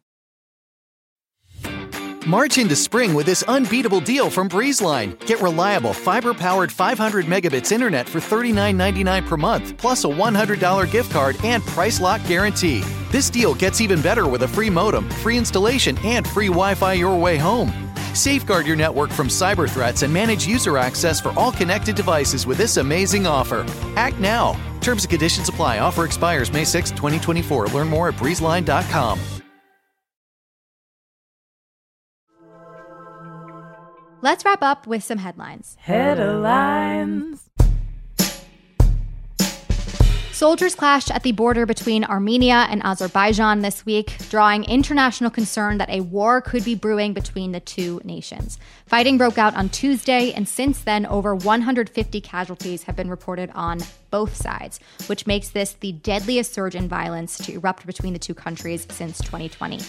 March 2.27 2.59
into 2.59 2.75
spring 2.75 3.15
with 3.15 3.25
this 3.25 3.41
unbeatable 3.43 3.99
deal 3.99 4.29
from 4.29 4.47
BreezeLine. 4.47 5.17
Get 5.25 5.41
reliable 5.41 5.91
fiber 5.91 6.33
powered 6.33 6.71
500 6.71 7.25
megabits 7.25 7.71
internet 7.71 8.07
for 8.07 8.19
$39.99 8.19 9.27
per 9.27 9.37
month, 9.37 9.75
plus 9.77 10.03
a 10.03 10.07
$100 10.07 10.91
gift 10.91 11.11
card 11.11 11.35
and 11.43 11.65
price 11.65 11.99
lock 11.99 12.25
guarantee. 12.27 12.83
This 13.11 13.29
deal 13.29 13.55
gets 13.55 13.81
even 13.81 14.01
better 14.01 14.27
with 14.27 14.43
a 14.43 14.47
free 14.47 14.69
modem, 14.69 15.09
free 15.09 15.37
installation, 15.37 15.97
and 16.03 16.27
free 16.27 16.47
Wi 16.47 16.75
Fi 16.75 16.93
your 16.93 17.17
way 17.17 17.37
home. 17.37 17.71
Safeguard 18.13 18.67
your 18.67 18.75
network 18.75 19.09
from 19.09 19.27
cyber 19.27 19.67
threats 19.67 20.03
and 20.03 20.13
manage 20.13 20.45
user 20.45 20.77
access 20.77 21.19
for 21.19 21.31
all 21.39 21.51
connected 21.51 21.95
devices 21.95 22.45
with 22.45 22.57
this 22.57 22.77
amazing 22.77 23.25
offer. 23.25 23.65
Act 23.95 24.19
now. 24.19 24.53
Terms 24.81 25.05
and 25.05 25.09
conditions 25.09 25.49
apply. 25.49 25.79
Offer 25.79 26.05
expires 26.05 26.53
May 26.53 26.65
6, 26.65 26.91
2024. 26.91 27.67
Learn 27.67 27.87
more 27.87 28.09
at 28.09 28.15
breezeline.com. 28.15 29.40
Let's 34.23 34.45
wrap 34.45 34.61
up 34.61 34.85
with 34.85 35.03
some 35.03 35.17
headlines. 35.17 35.77
Headlines. 35.79 37.49
Soldiers 40.31 40.73
clashed 40.75 41.11
at 41.11 41.23
the 41.23 41.31
border 41.31 41.65
between 41.65 42.03
Armenia 42.03 42.67
and 42.69 42.83
Azerbaijan 42.83 43.59
this 43.61 43.85
week, 43.85 44.15
drawing 44.29 44.63
international 44.63 45.29
concern 45.29 45.77
that 45.77 45.89
a 45.89 46.01
war 46.01 46.41
could 46.41 46.63
be 46.63 46.73
brewing 46.75 47.13
between 47.13 47.51
the 47.51 47.59
two 47.59 48.01
nations. 48.03 48.57
Fighting 48.87 49.17
broke 49.17 49.37
out 49.37 49.55
on 49.55 49.69
Tuesday, 49.69 50.31
and 50.33 50.47
since 50.47 50.81
then, 50.81 51.05
over 51.07 51.35
150 51.35 52.21
casualties 52.21 52.83
have 52.83 52.95
been 52.95 53.09
reported 53.09 53.51
on 53.53 53.79
both 54.09 54.35
sides, 54.35 54.79
which 55.07 55.27
makes 55.27 55.49
this 55.49 55.73
the 55.73 55.91
deadliest 55.91 56.53
surge 56.53 56.75
in 56.75 56.87
violence 56.87 57.37
to 57.39 57.53
erupt 57.53 57.85
between 57.85 58.13
the 58.13 58.19
two 58.19 58.33
countries 58.33 58.87
since 58.89 59.19
2020. 59.19 59.79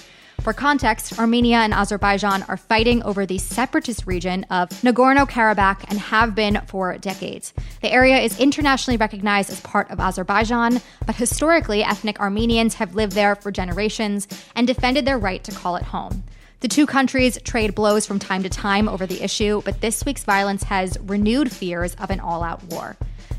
For 0.41 0.53
context, 0.53 1.19
Armenia 1.19 1.59
and 1.59 1.73
Azerbaijan 1.73 2.43
are 2.45 2.57
fighting 2.57 3.03
over 3.05 3.27
the 3.27 3.39
separatist 3.39 4.07
region 4.07 4.45
of 4.51 4.71
Nagorno 4.83 5.29
Karabakh 5.29 5.85
and 5.89 6.01
have 6.01 6.35
been 6.35 6.61
for 6.67 6.99
decades. 6.99 7.53
The 7.81 7.93
area 7.93 8.19
is 8.19 8.41
internationally 8.41 8.97
recognized 8.97 9.51
as 9.51 9.61
part 9.61 9.91
of 9.91 10.01
Azerbaijan, 10.01 10.81
but 11.07 11.15
historically, 11.15 11.85
ethnic 11.85 12.19
Armenians 12.19 12.75
have 12.75 12.97
lived 12.97 13.13
there 13.13 13.37
for 13.37 13.53
generations 13.53 14.27
and 14.57 14.67
defended 14.67 15.05
their 15.05 15.19
right 15.19 15.45
to 15.45 15.53
call 15.53 15.77
it 15.77 15.85
home. 15.85 16.25
The 16.59 16.69
two 16.69 16.87
countries 16.87 17.41
trade 17.43 17.75
blows 17.75 18.07
from 18.07 18.19
time 18.19 18.43
to 18.45 18.49
time 18.49 18.89
over 18.89 19.07
the 19.07 19.23
issue, 19.23 19.63
but 19.65 19.81
this 19.81 20.05
week's 20.05 20.25
violence 20.25 20.63
has 20.65 20.99
renewed 21.03 21.51
fears 21.51 21.95
of 21.97 22.11
an 22.11 22.21
all 22.21 22.43
out 22.43 22.63
war. 22.65 22.97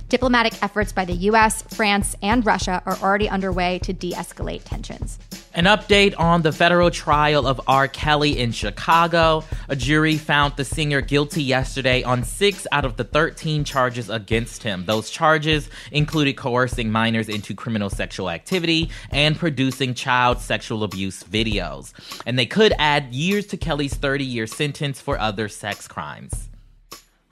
Diplomatic 0.09 0.61
efforts 0.61 0.91
by 0.91 1.05
the 1.05 1.13
US, 1.13 1.61
France, 1.63 2.15
and 2.21 2.45
Russia 2.45 2.83
are 2.85 2.97
already 2.97 3.27
underway 3.27 3.79
to 3.79 3.93
de 3.93 4.11
escalate 4.11 4.63
tensions. 4.63 5.19
An 5.55 5.65
update 5.65 6.15
on 6.17 6.41
the 6.41 6.51
federal 6.51 6.89
trial 6.89 7.45
of 7.45 7.61
R. 7.67 7.87
Kelly 7.87 8.39
in 8.39 8.51
Chicago. 8.51 9.43
A 9.69 9.75
jury 9.75 10.17
found 10.17 10.55
the 10.55 10.65
singer 10.65 10.99
guilty 10.99 11.43
yesterday 11.43 12.01
on 12.01 12.23
six 12.23 12.65
out 12.71 12.85
of 12.85 12.97
the 12.97 13.03
13 13.03 13.63
charges 13.63 14.09
against 14.09 14.63
him. 14.63 14.85
Those 14.85 15.11
charges 15.11 15.69
included 15.91 16.37
coercing 16.37 16.91
minors 16.91 17.29
into 17.29 17.53
criminal 17.53 17.91
sexual 17.91 18.31
activity 18.31 18.89
and 19.11 19.37
producing 19.37 19.93
child 19.93 20.39
sexual 20.39 20.83
abuse 20.83 21.23
videos. 21.23 21.93
And 22.25 22.39
they 22.39 22.47
could 22.47 22.73
add 22.79 23.13
years 23.13 23.45
to 23.47 23.57
Kelly's 23.57 23.93
30 23.93 24.25
year 24.25 24.47
sentence 24.47 24.99
for 25.01 25.19
other 25.19 25.49
sex 25.49 25.87
crimes. 25.87 26.49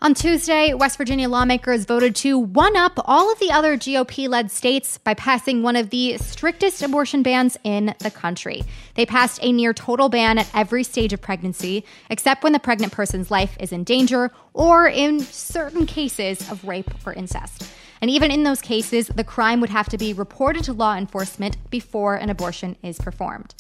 On 0.04 0.16
Tuesday, 0.16 0.74
West 0.74 0.98
Virginia 0.98 1.30
lawmakers 1.30 1.86
voted 1.86 2.16
to 2.16 2.40
one 2.40 2.76
up 2.76 2.94
all 3.06 3.32
of 3.32 3.38
the 3.38 3.52
other 3.52 3.78
GOP 3.78 4.28
led 4.28 4.50
states 4.50 4.98
by 4.98 5.14
passing 5.14 5.62
one 5.62 5.76
of 5.76 5.92
the 5.92 6.18
strictest 6.18 6.82
abortion 6.82 7.22
bans 7.22 7.56
in 7.64 7.94
the 8.00 8.10
country. 8.10 8.64
They 8.96 9.06
passed 9.06 9.38
a 9.44 9.52
near 9.52 9.76
total 9.76 10.10
ban 10.10 10.40
at 10.40 10.50
every 10.56 10.84
stage 10.84 11.14
of 11.14 11.22
pregnancy, 11.22 11.86
except 12.10 12.44
when 12.44 12.52
the 12.52 12.58
pregnant 12.58 12.92
person's 12.92 13.30
life 13.30 13.56
is 13.60 13.72
in 13.72 13.84
danger 13.84 14.32
or 14.56 14.88
in 14.88 15.20
certain 15.20 15.86
cases 15.86 16.50
of 16.50 16.66
rape 16.66 16.90
or 17.06 17.14
incest. 17.14 17.72
And 18.02 18.10
even 18.10 18.32
in 18.32 18.42
those 18.42 18.62
cases, 18.62 19.06
the 19.10 19.24
crime 19.24 19.62
would 19.62 19.70
have 19.70 19.90
to 19.90 20.00
be 20.00 20.14
reported 20.14 20.64
to 20.64 20.74
law 20.74 20.96
enforcement 20.96 21.58
before 21.70 22.16
an 22.16 22.32
abortion 22.32 22.76
is 22.82 22.98
performed. 22.98 23.54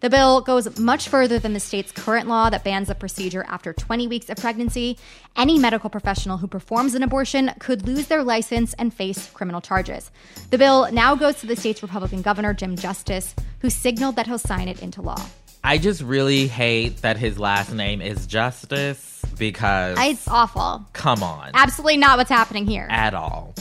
The 0.00 0.10
bill 0.10 0.40
goes 0.42 0.78
much 0.78 1.08
further 1.08 1.40
than 1.40 1.54
the 1.54 1.60
state's 1.60 1.90
current 1.90 2.28
law 2.28 2.50
that 2.50 2.62
bans 2.62 2.86
the 2.86 2.94
procedure 2.94 3.44
after 3.48 3.72
20 3.72 4.06
weeks 4.06 4.28
of 4.30 4.36
pregnancy. 4.36 4.96
Any 5.36 5.58
medical 5.58 5.90
professional 5.90 6.36
who 6.38 6.46
performs 6.46 6.94
an 6.94 7.02
abortion 7.02 7.50
could 7.58 7.84
lose 7.84 8.06
their 8.06 8.22
license 8.22 8.74
and 8.74 8.94
face 8.94 9.28
criminal 9.30 9.60
charges. 9.60 10.12
The 10.50 10.58
bill 10.58 10.88
now 10.92 11.16
goes 11.16 11.36
to 11.40 11.46
the 11.46 11.56
state's 11.56 11.82
Republican 11.82 12.22
governor, 12.22 12.54
Jim 12.54 12.76
Justice, 12.76 13.34
who 13.58 13.70
signaled 13.70 14.14
that 14.16 14.28
he'll 14.28 14.38
sign 14.38 14.68
it 14.68 14.82
into 14.82 15.02
law. 15.02 15.20
I 15.64 15.78
just 15.78 16.00
really 16.02 16.46
hate 16.46 17.02
that 17.02 17.16
his 17.16 17.36
last 17.40 17.72
name 17.74 18.00
is 18.00 18.28
Justice 18.28 19.20
because 19.36 19.98
It's 20.00 20.28
awful. 20.28 20.86
come 20.92 21.24
on. 21.24 21.50
Absolutely 21.54 21.96
not 21.96 22.18
what's 22.18 22.30
happening 22.30 22.66
here. 22.66 22.86
at 22.88 23.14
all. 23.14 23.52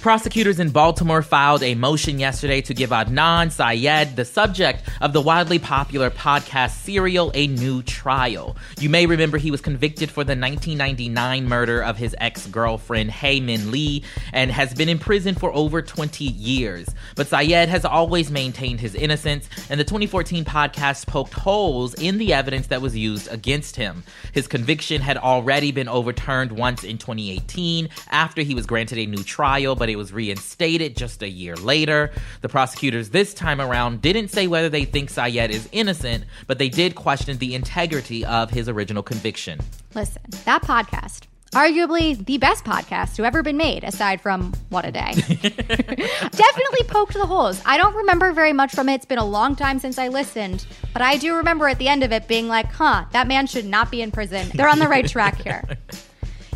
Prosecutors 0.00 0.60
in 0.60 0.70
Baltimore 0.70 1.22
filed 1.22 1.64
a 1.64 1.74
motion 1.74 2.20
yesterday 2.20 2.60
to 2.60 2.72
give 2.72 2.90
Adnan 2.90 3.50
Syed, 3.50 4.14
the 4.14 4.24
subject 4.24 4.88
of 5.00 5.12
the 5.12 5.20
wildly 5.20 5.58
popular 5.58 6.08
podcast 6.08 6.70
Serial, 6.70 7.32
a 7.34 7.48
new 7.48 7.82
trial. 7.82 8.56
You 8.78 8.90
may 8.90 9.06
remember 9.06 9.38
he 9.38 9.50
was 9.50 9.60
convicted 9.60 10.08
for 10.08 10.22
the 10.22 10.36
1999 10.36 11.48
murder 11.48 11.82
of 11.82 11.96
his 11.96 12.14
ex 12.20 12.46
girlfriend, 12.46 13.10
Hae 13.10 13.40
Min 13.40 13.72
Lee, 13.72 14.04
and 14.32 14.52
has 14.52 14.72
been 14.72 14.88
in 14.88 15.00
prison 15.00 15.34
for 15.34 15.52
over 15.52 15.82
20 15.82 16.24
years. 16.24 16.88
But 17.16 17.26
Syed 17.26 17.68
has 17.68 17.84
always 17.84 18.30
maintained 18.30 18.78
his 18.78 18.94
innocence, 18.94 19.48
and 19.68 19.80
the 19.80 19.84
2014 19.84 20.44
podcast 20.44 21.08
poked 21.08 21.32
holes 21.32 21.94
in 21.94 22.18
the 22.18 22.32
evidence 22.32 22.68
that 22.68 22.80
was 22.80 22.96
used 22.96 23.26
against 23.32 23.74
him. 23.74 24.04
His 24.32 24.46
conviction 24.46 25.02
had 25.02 25.16
already 25.16 25.72
been 25.72 25.88
overturned 25.88 26.52
once 26.52 26.84
in 26.84 26.98
2018 26.98 27.88
after 28.10 28.42
he 28.42 28.54
was 28.54 28.64
granted 28.64 28.98
a 28.98 29.06
new 29.06 29.24
trial, 29.24 29.74
but 29.74 29.87
it 29.92 29.96
was 29.96 30.12
reinstated 30.12 30.96
just 30.96 31.22
a 31.22 31.28
year 31.28 31.56
later. 31.56 32.10
The 32.40 32.48
prosecutors 32.48 33.10
this 33.10 33.34
time 33.34 33.60
around 33.60 34.02
didn't 34.02 34.28
say 34.28 34.46
whether 34.46 34.68
they 34.68 34.84
think 34.84 35.10
Syed 35.10 35.50
is 35.50 35.68
innocent, 35.72 36.24
but 36.46 36.58
they 36.58 36.68
did 36.68 36.94
question 36.94 37.38
the 37.38 37.54
integrity 37.54 38.24
of 38.24 38.50
his 38.50 38.68
original 38.68 39.02
conviction. 39.02 39.60
Listen, 39.94 40.22
that 40.44 40.62
podcast, 40.62 41.22
arguably 41.52 42.24
the 42.24 42.38
best 42.38 42.64
podcast 42.64 43.14
to 43.16 43.24
ever 43.24 43.42
been 43.42 43.56
made, 43.56 43.84
aside 43.84 44.20
from 44.20 44.52
What 44.68 44.84
a 44.84 44.92
Day, 44.92 45.12
definitely 45.16 46.84
poked 46.86 47.14
the 47.14 47.26
holes. 47.26 47.62
I 47.64 47.76
don't 47.78 47.94
remember 47.94 48.32
very 48.32 48.52
much 48.52 48.72
from 48.72 48.88
it. 48.88 48.94
It's 48.96 49.06
been 49.06 49.18
a 49.18 49.24
long 49.24 49.56
time 49.56 49.78
since 49.78 49.98
I 49.98 50.08
listened, 50.08 50.66
but 50.92 51.02
I 51.02 51.16
do 51.16 51.36
remember 51.36 51.68
at 51.68 51.78
the 51.78 51.88
end 51.88 52.02
of 52.02 52.12
it 52.12 52.28
being 52.28 52.48
like, 52.48 52.66
huh, 52.72 53.04
that 53.12 53.28
man 53.28 53.46
should 53.46 53.64
not 53.64 53.90
be 53.90 54.02
in 54.02 54.10
prison. 54.10 54.50
They're 54.54 54.68
on 54.68 54.78
the 54.78 54.88
right 54.88 55.06
track 55.06 55.36
here. 55.36 55.64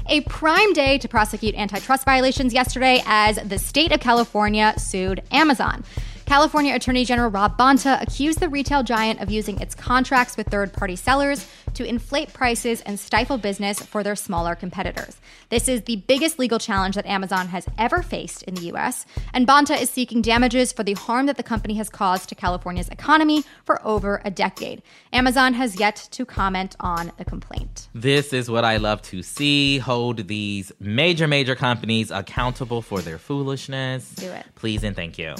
A 0.06 0.20
prime 0.22 0.72
day 0.72 0.98
to 0.98 1.08
prosecute 1.08 1.54
antitrust 1.54 2.04
violations 2.04 2.52
yesterday 2.52 3.02
as 3.06 3.36
the 3.36 3.58
state 3.58 3.92
of 3.92 4.00
California 4.00 4.74
sued 4.76 5.22
Amazon. 5.30 5.84
California 6.26 6.74
Attorney 6.74 7.04
General 7.04 7.30
Rob 7.30 7.58
Bonta 7.58 8.00
accused 8.00 8.40
the 8.40 8.48
retail 8.48 8.82
giant 8.82 9.20
of 9.20 9.30
using 9.30 9.60
its 9.60 9.74
contracts 9.74 10.36
with 10.36 10.46
third 10.48 10.72
party 10.72 10.96
sellers 10.96 11.46
to 11.74 11.84
inflate 11.84 12.32
prices 12.32 12.80
and 12.82 12.98
stifle 12.98 13.38
business 13.38 13.80
for 13.80 14.02
their 14.02 14.16
smaller 14.16 14.54
competitors. 14.54 15.16
This 15.48 15.68
is 15.68 15.82
the 15.82 15.96
biggest 15.96 16.38
legal 16.38 16.58
challenge 16.58 16.94
that 16.94 17.06
Amazon 17.06 17.48
has 17.48 17.66
ever 17.76 18.02
faced 18.02 18.42
in 18.44 18.54
the 18.54 18.72
US, 18.72 19.04
and 19.32 19.46
Bonta 19.46 19.80
is 19.80 19.90
seeking 19.90 20.22
damages 20.22 20.72
for 20.72 20.82
the 20.82 20.94
harm 20.94 21.26
that 21.26 21.36
the 21.36 21.42
company 21.42 21.74
has 21.74 21.88
caused 21.88 22.28
to 22.28 22.34
California's 22.34 22.88
economy 22.88 23.44
for 23.64 23.84
over 23.86 24.22
a 24.24 24.30
decade. 24.30 24.82
Amazon 25.12 25.54
has 25.54 25.78
yet 25.78 26.08
to 26.12 26.24
comment 26.24 26.76
on 26.80 27.12
the 27.18 27.24
complaint. 27.24 27.88
This 27.94 28.32
is 28.32 28.50
what 28.50 28.64
I 28.64 28.76
love 28.76 29.02
to 29.02 29.22
see. 29.22 29.78
Hold 29.78 30.28
these 30.28 30.72
major, 30.80 31.26
major 31.26 31.54
companies 31.54 32.10
accountable 32.10 32.82
for 32.82 33.00
their 33.00 33.18
foolishness. 33.18 34.10
Do 34.14 34.30
it. 34.30 34.46
Please 34.54 34.84
and 34.84 34.96
thank 34.96 35.18
you. 35.18 35.34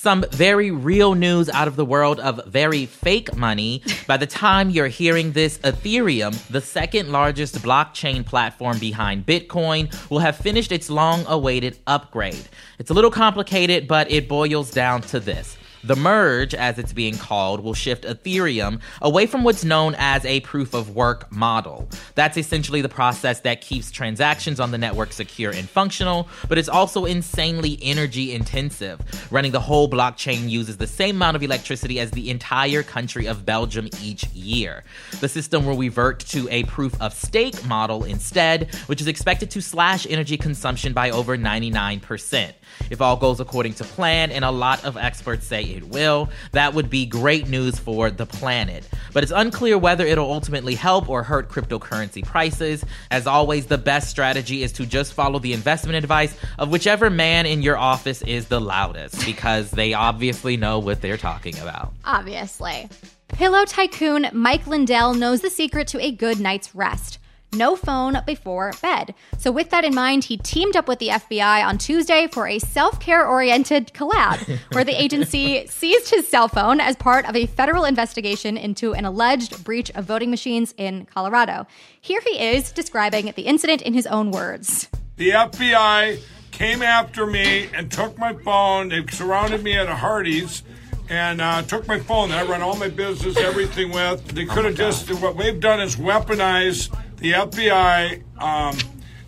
Some 0.00 0.24
very 0.30 0.70
real 0.70 1.16
news 1.16 1.48
out 1.48 1.66
of 1.66 1.74
the 1.74 1.84
world 1.84 2.20
of 2.20 2.46
very 2.46 2.86
fake 2.86 3.34
money. 3.36 3.82
By 4.06 4.16
the 4.16 4.28
time 4.28 4.70
you're 4.70 4.86
hearing 4.86 5.32
this, 5.32 5.58
Ethereum, 5.58 6.38
the 6.46 6.60
second 6.60 7.10
largest 7.10 7.56
blockchain 7.56 8.24
platform 8.24 8.78
behind 8.78 9.26
Bitcoin, 9.26 9.92
will 10.08 10.20
have 10.20 10.36
finished 10.36 10.70
its 10.70 10.88
long 10.88 11.24
awaited 11.26 11.78
upgrade. 11.88 12.48
It's 12.78 12.90
a 12.90 12.94
little 12.94 13.10
complicated, 13.10 13.88
but 13.88 14.08
it 14.08 14.28
boils 14.28 14.70
down 14.70 15.00
to 15.02 15.18
this. 15.18 15.57
The 15.84 15.96
merge, 15.96 16.54
as 16.54 16.78
it's 16.78 16.92
being 16.92 17.16
called, 17.16 17.60
will 17.60 17.74
shift 17.74 18.04
Ethereum 18.04 18.80
away 19.00 19.26
from 19.26 19.44
what's 19.44 19.64
known 19.64 19.94
as 19.96 20.24
a 20.24 20.40
proof 20.40 20.74
of 20.74 20.94
work 20.94 21.30
model. 21.30 21.88
That's 22.14 22.36
essentially 22.36 22.80
the 22.80 22.88
process 22.88 23.40
that 23.40 23.60
keeps 23.60 23.90
transactions 23.90 24.58
on 24.58 24.72
the 24.72 24.78
network 24.78 25.12
secure 25.12 25.52
and 25.52 25.68
functional, 25.68 26.28
but 26.48 26.58
it's 26.58 26.68
also 26.68 27.04
insanely 27.04 27.78
energy 27.80 28.34
intensive. 28.34 29.00
Running 29.30 29.52
the 29.52 29.60
whole 29.60 29.88
blockchain 29.88 30.48
uses 30.48 30.78
the 30.78 30.86
same 30.86 31.16
amount 31.16 31.36
of 31.36 31.42
electricity 31.42 32.00
as 32.00 32.10
the 32.10 32.30
entire 32.30 32.82
country 32.82 33.26
of 33.26 33.46
Belgium 33.46 33.88
each 34.02 34.26
year. 34.28 34.84
The 35.20 35.28
system 35.28 35.64
will 35.64 35.76
revert 35.76 36.20
to 36.30 36.48
a 36.50 36.64
proof 36.64 37.00
of 37.00 37.14
stake 37.14 37.64
model 37.66 38.04
instead, 38.04 38.74
which 38.86 39.00
is 39.00 39.06
expected 39.06 39.50
to 39.52 39.60
slash 39.60 40.06
energy 40.08 40.36
consumption 40.36 40.92
by 40.92 41.10
over 41.10 41.36
99%. 41.36 42.52
If 42.90 43.00
all 43.00 43.16
goes 43.16 43.40
according 43.40 43.74
to 43.74 43.84
plan, 43.84 44.30
and 44.30 44.44
a 44.44 44.50
lot 44.50 44.84
of 44.84 44.96
experts 44.96 45.46
say 45.46 45.67
it 45.76 45.88
will, 45.88 46.28
that 46.52 46.74
would 46.74 46.90
be 46.90 47.06
great 47.06 47.48
news 47.48 47.78
for 47.78 48.10
the 48.10 48.26
planet. 48.26 48.88
But 49.12 49.22
it's 49.22 49.32
unclear 49.32 49.78
whether 49.78 50.06
it'll 50.06 50.30
ultimately 50.30 50.74
help 50.74 51.08
or 51.08 51.22
hurt 51.22 51.48
cryptocurrency 51.48 52.24
prices. 52.24 52.84
As 53.10 53.26
always, 53.26 53.66
the 53.66 53.78
best 53.78 54.10
strategy 54.10 54.62
is 54.62 54.72
to 54.72 54.86
just 54.86 55.14
follow 55.14 55.38
the 55.38 55.52
investment 55.52 55.96
advice 55.96 56.36
of 56.58 56.70
whichever 56.70 57.10
man 57.10 57.46
in 57.46 57.62
your 57.62 57.76
office 57.76 58.22
is 58.22 58.46
the 58.46 58.60
loudest, 58.60 59.24
because 59.24 59.70
they 59.70 59.94
obviously 59.94 60.56
know 60.56 60.78
what 60.78 61.00
they're 61.00 61.16
talking 61.16 61.58
about. 61.58 61.92
Obviously. 62.04 62.88
Pillow 63.28 63.64
tycoon 63.64 64.26
Mike 64.32 64.66
Lindell 64.66 65.14
knows 65.14 65.42
the 65.42 65.50
secret 65.50 65.86
to 65.88 66.00
a 66.00 66.10
good 66.10 66.40
night's 66.40 66.74
rest. 66.74 67.18
No 67.52 67.76
phone 67.76 68.18
before 68.26 68.72
bed. 68.82 69.14
So, 69.38 69.50
with 69.50 69.70
that 69.70 69.82
in 69.82 69.94
mind, 69.94 70.24
he 70.24 70.36
teamed 70.36 70.76
up 70.76 70.86
with 70.86 70.98
the 70.98 71.08
FBI 71.08 71.64
on 71.64 71.78
Tuesday 71.78 72.28
for 72.30 72.46
a 72.46 72.58
self 72.58 73.00
care 73.00 73.26
oriented 73.26 73.92
collab 73.94 74.58
where 74.72 74.84
the 74.84 75.00
agency 75.00 75.66
seized 75.68 76.10
his 76.10 76.28
cell 76.28 76.48
phone 76.48 76.78
as 76.78 76.94
part 76.94 77.26
of 77.26 77.34
a 77.34 77.46
federal 77.46 77.84
investigation 77.84 78.58
into 78.58 78.92
an 78.92 79.06
alleged 79.06 79.64
breach 79.64 79.90
of 79.92 80.04
voting 80.04 80.30
machines 80.30 80.74
in 80.76 81.06
Colorado. 81.06 81.66
Here 81.98 82.20
he 82.20 82.38
is 82.38 82.70
describing 82.70 83.32
the 83.34 83.42
incident 83.42 83.80
in 83.80 83.94
his 83.94 84.06
own 84.06 84.30
words. 84.30 84.90
The 85.16 85.30
FBI 85.30 86.20
came 86.50 86.82
after 86.82 87.26
me 87.26 87.70
and 87.72 87.90
took 87.90 88.18
my 88.18 88.34
phone. 88.34 88.90
They 88.90 89.06
surrounded 89.06 89.62
me 89.62 89.74
at 89.74 89.86
a 89.86 89.94
Hardee's 89.94 90.64
and 91.08 91.40
uh, 91.40 91.62
took 91.62 91.88
my 91.88 91.98
phone 91.98 92.28
that 92.28 92.46
I 92.46 92.50
run 92.50 92.60
all 92.60 92.76
my 92.76 92.88
business, 92.88 93.38
everything 93.38 93.90
with. 93.90 94.26
They 94.28 94.44
could 94.44 94.66
have 94.66 94.74
just, 94.74 95.10
what 95.22 95.38
they've 95.38 95.58
done 95.58 95.80
is 95.80 95.96
weaponize 95.96 96.94
the 97.20 97.32
FBI. 97.32 98.22
Um, 98.40 98.76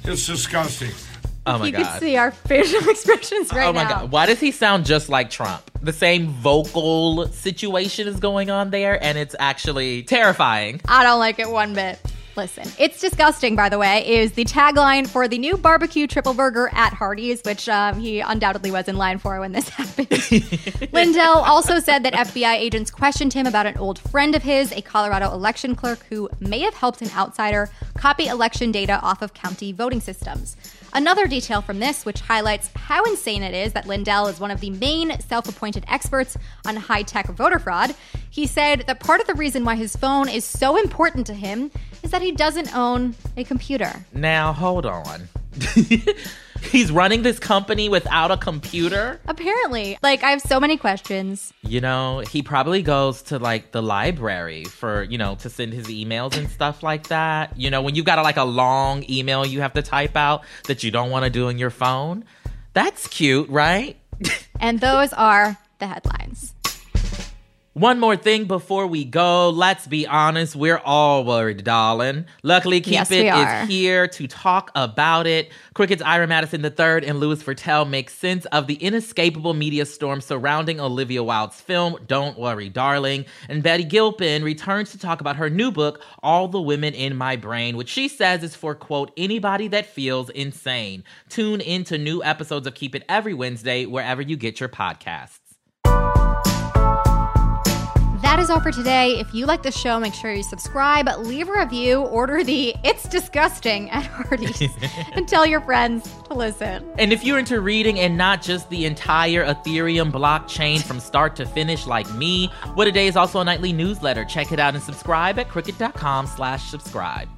it's 0.05 0.26
disgusting. 0.26 0.92
Oh 1.46 1.59
my 1.59 1.66
you 1.66 1.72
god. 1.72 1.85
can 1.85 2.00
see 2.00 2.16
our 2.16 2.31
facial 2.31 2.88
expressions 2.88 3.53
right 3.53 3.62
now. 3.62 3.68
Oh 3.68 3.72
my 3.72 3.83
now. 3.85 4.00
god. 4.00 4.12
Why 4.12 4.26
does 4.26 4.40
he 4.40 4.50
sound 4.50 4.87
just 4.87 5.09
like 5.09 5.31
Trump? 5.31 5.70
The 5.83 5.92
same 5.92 6.29
vocal 6.29 7.26
situation 7.29 8.07
is 8.07 8.20
going 8.20 8.50
on 8.50 8.70
there, 8.70 9.03
and 9.03 9.16
it's 9.16 9.35
actually 9.38 10.03
terrifying. 10.03 10.81
I 10.87 11.03
don't 11.03 11.18
like 11.18 11.38
it 11.38 11.48
one 11.50 11.74
bit. 11.74 11.98
Listen, 12.37 12.66
it's 12.79 13.01
disgusting, 13.01 13.57
by 13.57 13.69
the 13.69 13.79
way, 13.79 14.07
is 14.07 14.33
the 14.33 14.45
tagline 14.45 15.07
for 15.07 15.27
the 15.27 15.38
new 15.38 15.57
barbecue 15.57 16.07
triple 16.07 16.33
burger 16.33 16.71
at 16.73 16.93
Hardee's, 16.93 17.43
which 17.45 17.69
um, 17.69 17.99
he 17.99 18.21
undoubtedly 18.21 18.71
was 18.71 18.88
in 18.88 18.97
line 18.97 19.19
for 19.19 19.40
when 19.40 19.53
this 19.53 19.69
happened. 19.71 20.09
Lindell 20.93 21.38
also 21.38 21.81
said 21.81 22.05
that 22.05 22.12
FBI 22.12 22.55
agents 22.55 22.90
questioned 22.90 23.33
him 23.33 23.47
about 23.47 23.66
an 23.66 23.77
old 23.79 23.99
friend 23.99 24.35
of 24.35 24.43
his, 24.43 24.73
a 24.73 24.83
Colorado 24.83 25.33
election 25.33 25.75
clerk 25.75 26.05
who 26.09 26.29
may 26.38 26.61
have 26.61 26.75
helped 26.75 27.03
an 27.03 27.11
outsider 27.16 27.69
copy 27.97 28.27
election 28.27 28.71
data 28.71 29.01
off 29.03 29.23
of 29.23 29.35
county 29.35 29.73
voting 29.73 30.01
systems. 30.01 30.57
Another 30.93 31.29
detail 31.29 31.62
from 31.62 31.79
this, 31.79 32.05
which 32.05 32.21
highlights 32.21 32.71
how 32.75 33.05
insane 33.05 33.43
it 33.43 33.55
is 33.55 33.73
that 33.75 33.87
Lindell 33.87 34.27
is 34.27 34.40
one 34.40 34.51
of 34.51 34.61
the 34.61 34.71
main 34.71 35.19
self 35.21 35.49
appointed 35.49 35.85
experts 35.87 36.37
on 36.66 36.77
high 36.77 37.03
tech 37.03 37.27
voter 37.29 37.59
fraud. 37.59 37.95
He 38.29 38.47
said 38.47 38.85
that 38.87 39.01
part 39.01 39.21
of 39.21 39.27
the 39.27 39.35
reason 39.35 39.64
why 39.64 39.77
his 39.77 39.95
phone 39.95 40.29
is 40.29 40.45
so 40.45 40.77
important 40.77 41.27
to 41.29 41.35
him 41.35 41.71
is 42.11 42.12
that 42.12 42.23
he 42.23 42.33
doesn't 42.33 42.75
own 42.75 43.14
a 43.37 43.44
computer. 43.44 43.92
Now, 44.12 44.53
hold 44.53 44.85
on. 44.85 45.29
He's 46.62 46.90
running 46.90 47.23
this 47.23 47.38
company 47.38 47.88
without 47.88 48.33
a 48.33 48.37
computer. 48.37 49.20
Apparently. 49.29 49.96
Like, 50.03 50.25
I 50.25 50.31
have 50.33 50.40
so 50.40 50.59
many 50.59 50.77
questions. 50.77 51.53
You 51.62 51.81
know, 51.81 52.18
he 52.29 52.42
probably 52.42 52.83
goes 52.83 53.23
to 53.23 53.38
like 53.38 53.70
the 53.70 53.81
library 53.81 54.64
for, 54.64 55.05
you 55.05 55.18
know, 55.18 55.37
to 55.37 55.49
send 55.49 55.73
his 55.73 55.87
emails 55.87 56.37
and 56.37 56.51
stuff 56.51 56.83
like 56.83 57.07
that. 57.09 57.57
You 57.57 57.70
know, 57.70 57.81
when 57.81 57.94
you've 57.94 58.07
got 58.07 58.18
a, 58.18 58.23
like 58.23 58.37
a 58.37 58.44
long 58.44 59.05
email 59.09 59.46
you 59.46 59.61
have 59.61 59.75
to 59.75 59.83
type 59.83 60.16
out 60.16 60.42
that 60.66 60.83
you 60.83 60.90
don't 60.90 61.11
want 61.11 61.25
to 61.25 61.31
do 61.31 61.46
on 61.46 61.59
your 61.59 61.70
phone. 61.70 62.25
That's 62.73 63.07
cute, 63.07 63.49
right? 63.49 63.96
And 64.62 64.79
those 64.79 65.14
are 65.14 65.57
the 65.79 65.87
headlines. 65.87 66.19
One 67.81 67.99
more 67.99 68.14
thing 68.14 68.45
before 68.45 68.87
we 68.87 69.07
go. 69.07 69.49
Let's 69.49 69.87
be 69.87 70.07
honest, 70.07 70.55
we're 70.55 70.83
all 70.85 71.25
worried, 71.25 71.64
darling. 71.64 72.27
Luckily, 72.43 72.83
Keep 72.83 72.93
Yes, 72.93 73.11
It 73.11 73.25
is 73.25 73.69
here 73.71 74.07
to 74.07 74.27
talk 74.29 74.71
about 74.75 75.27
it. 75.27 75.51
Crooked's 75.73 76.03
Ira 76.03 76.27
Madison 76.27 76.62
III 76.62 77.09
and 77.09 77.21
Louis 77.21 77.43
Virtel 77.43 77.88
make 77.88 78.11
sense 78.11 78.45
of 78.45 78.66
the 78.66 78.75
inescapable 78.75 79.55
media 79.55 79.87
storm 79.87 80.21
surrounding 80.21 80.79
Olivia 80.79 81.23
Wilde's 81.23 81.59
film, 81.59 81.97
Don't 82.07 82.38
Worry, 82.38 82.69
Darling. 82.69 83.25
And 83.49 83.62
Betty 83.62 83.85
Gilpin 83.85 84.45
returns 84.45 84.90
to 84.90 84.99
talk 84.99 85.23
about 85.23 85.37
her 85.37 85.49
new 85.49 85.71
book, 85.71 86.03
All 86.23 86.49
the 86.49 86.61
Women 86.61 86.93
in 86.93 87.16
My 87.16 87.37
Brain, 87.37 87.79
which 87.79 87.88
she 87.88 88.09
says 88.09 88.43
is 88.43 88.55
for, 88.55 88.75
quote, 88.75 89.11
anybody 89.16 89.69
that 89.69 89.87
feels 89.87 90.29
insane. 90.29 91.03
Tune 91.31 91.62
into 91.62 91.97
new 91.97 92.23
episodes 92.23 92.66
of 92.66 92.75
Keep 92.75 92.95
It 92.95 93.05
every 93.09 93.33
Wednesday, 93.33 93.87
wherever 93.87 94.21
you 94.21 94.37
get 94.37 94.61
your 94.61 94.69
podcasts. 94.69 95.38
That 98.22 98.38
is 98.38 98.50
all 98.50 98.61
for 98.61 98.70
today. 98.70 99.18
If 99.18 99.33
you 99.33 99.46
like 99.46 99.62
the 99.62 99.72
show, 99.72 99.98
make 99.98 100.12
sure 100.12 100.30
you 100.33 100.42
subscribe, 100.42 101.09
leave 101.20 101.48
a 101.48 101.52
review, 101.59 102.02
order 102.02 102.44
the 102.44 102.74
It's 102.85 103.09
Disgusting 103.09 103.88
at 103.90 104.04
Hardee's, 104.04 104.70
and 105.12 105.26
tell 105.26 105.46
your 105.46 105.62
friends 105.62 106.12
to 106.26 106.35
listen. 106.35 106.85
And 106.98 107.14
if 107.14 107.24
you're 107.24 107.38
into 107.38 107.61
reading 107.62 107.98
and 107.98 108.18
not 108.18 108.42
just 108.42 108.68
the 108.68 108.85
entire 108.85 109.46
Ethereum 109.46 110.12
blockchain 110.12 110.83
from 110.83 111.00
start 111.00 111.35
to 111.37 111.46
finish 111.46 111.87
like 111.87 112.12
me, 112.14 112.48
What 112.74 112.87
a 112.87 112.92
Day 112.92 113.06
is 113.06 113.16
also 113.16 113.40
a 113.40 113.44
nightly 113.44 113.72
newsletter. 113.72 114.26
Check 114.26 114.52
it 114.52 114.61
out 114.61 114.74
and 114.74 114.83
subscribe 114.83 115.38
at 115.38 115.48
crooked.com 115.48 116.26
slash 116.26 116.64
subscribe. 116.70 117.28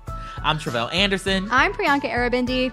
I'm 0.42 0.58
Tre'vell 0.58 0.92
Anderson. 0.92 1.46
I'm 1.50 1.72
Priyanka 1.72 2.10
Aribindi. 2.10 2.72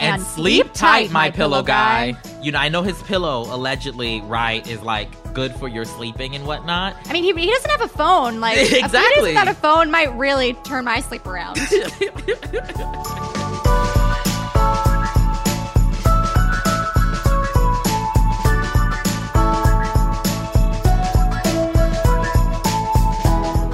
And 0.00 0.22
sleep 0.22 0.72
tight, 0.72 1.10
my 1.10 1.30
pillow 1.30 1.62
guy. 1.62 2.16
You 2.42 2.52
know, 2.52 2.58
I 2.58 2.68
know 2.68 2.82
his 2.82 3.00
pillow 3.02 3.42
allegedly, 3.54 4.20
right, 4.22 4.66
is 4.68 4.80
like 4.82 5.08
good 5.34 5.54
for 5.54 5.68
your 5.68 5.84
sleeping 5.84 6.34
and 6.34 6.46
whatnot. 6.46 6.96
I 7.06 7.12
mean, 7.12 7.24
he, 7.24 7.32
he 7.32 7.50
doesn't 7.50 7.70
have 7.70 7.82
a 7.82 7.88
phone. 7.88 8.40
Like, 8.40 8.56
a 8.56 8.64
fetus 8.64 8.84
Exactly. 8.84 9.28
without 9.28 9.48
a 9.48 9.54
phone 9.54 9.90
might 9.90 10.12
really 10.16 10.54
turn 10.64 10.84
my 10.84 11.00
sleep 11.00 11.26
around. 11.26 11.58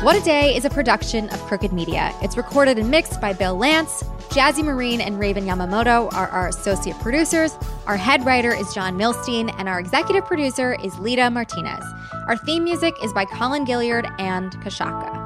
What 0.06 0.14
a 0.16 0.24
Day 0.24 0.54
is 0.54 0.64
a 0.64 0.70
production 0.70 1.28
of 1.30 1.40
Crooked 1.46 1.72
Media. 1.72 2.14
It's 2.22 2.36
recorded 2.36 2.78
and 2.78 2.88
mixed 2.92 3.20
by 3.20 3.32
Bill 3.32 3.58
Lancz. 3.58 4.04
Jazzy 4.28 4.62
Marine 4.62 5.00
and 5.00 5.18
Raven 5.18 5.46
Yamamoto 5.46 6.14
are 6.14 6.28
our 6.28 6.46
associate 6.46 6.96
producers. 7.00 7.58
Our 7.88 7.96
head 7.96 8.24
writer 8.24 8.54
is 8.54 8.72
John 8.72 8.96
Milstein, 8.96 9.52
and 9.58 9.68
our 9.68 9.80
executive 9.80 10.24
producer 10.24 10.74
is 10.80 10.96
Lita 11.00 11.28
Martinez. 11.28 11.84
Our 12.28 12.36
theme 12.36 12.62
music 12.62 12.94
is 13.02 13.12
by 13.12 13.24
Colin 13.24 13.66
Gilliard 13.66 14.08
and 14.20 14.52
Kashaka. 14.60 15.25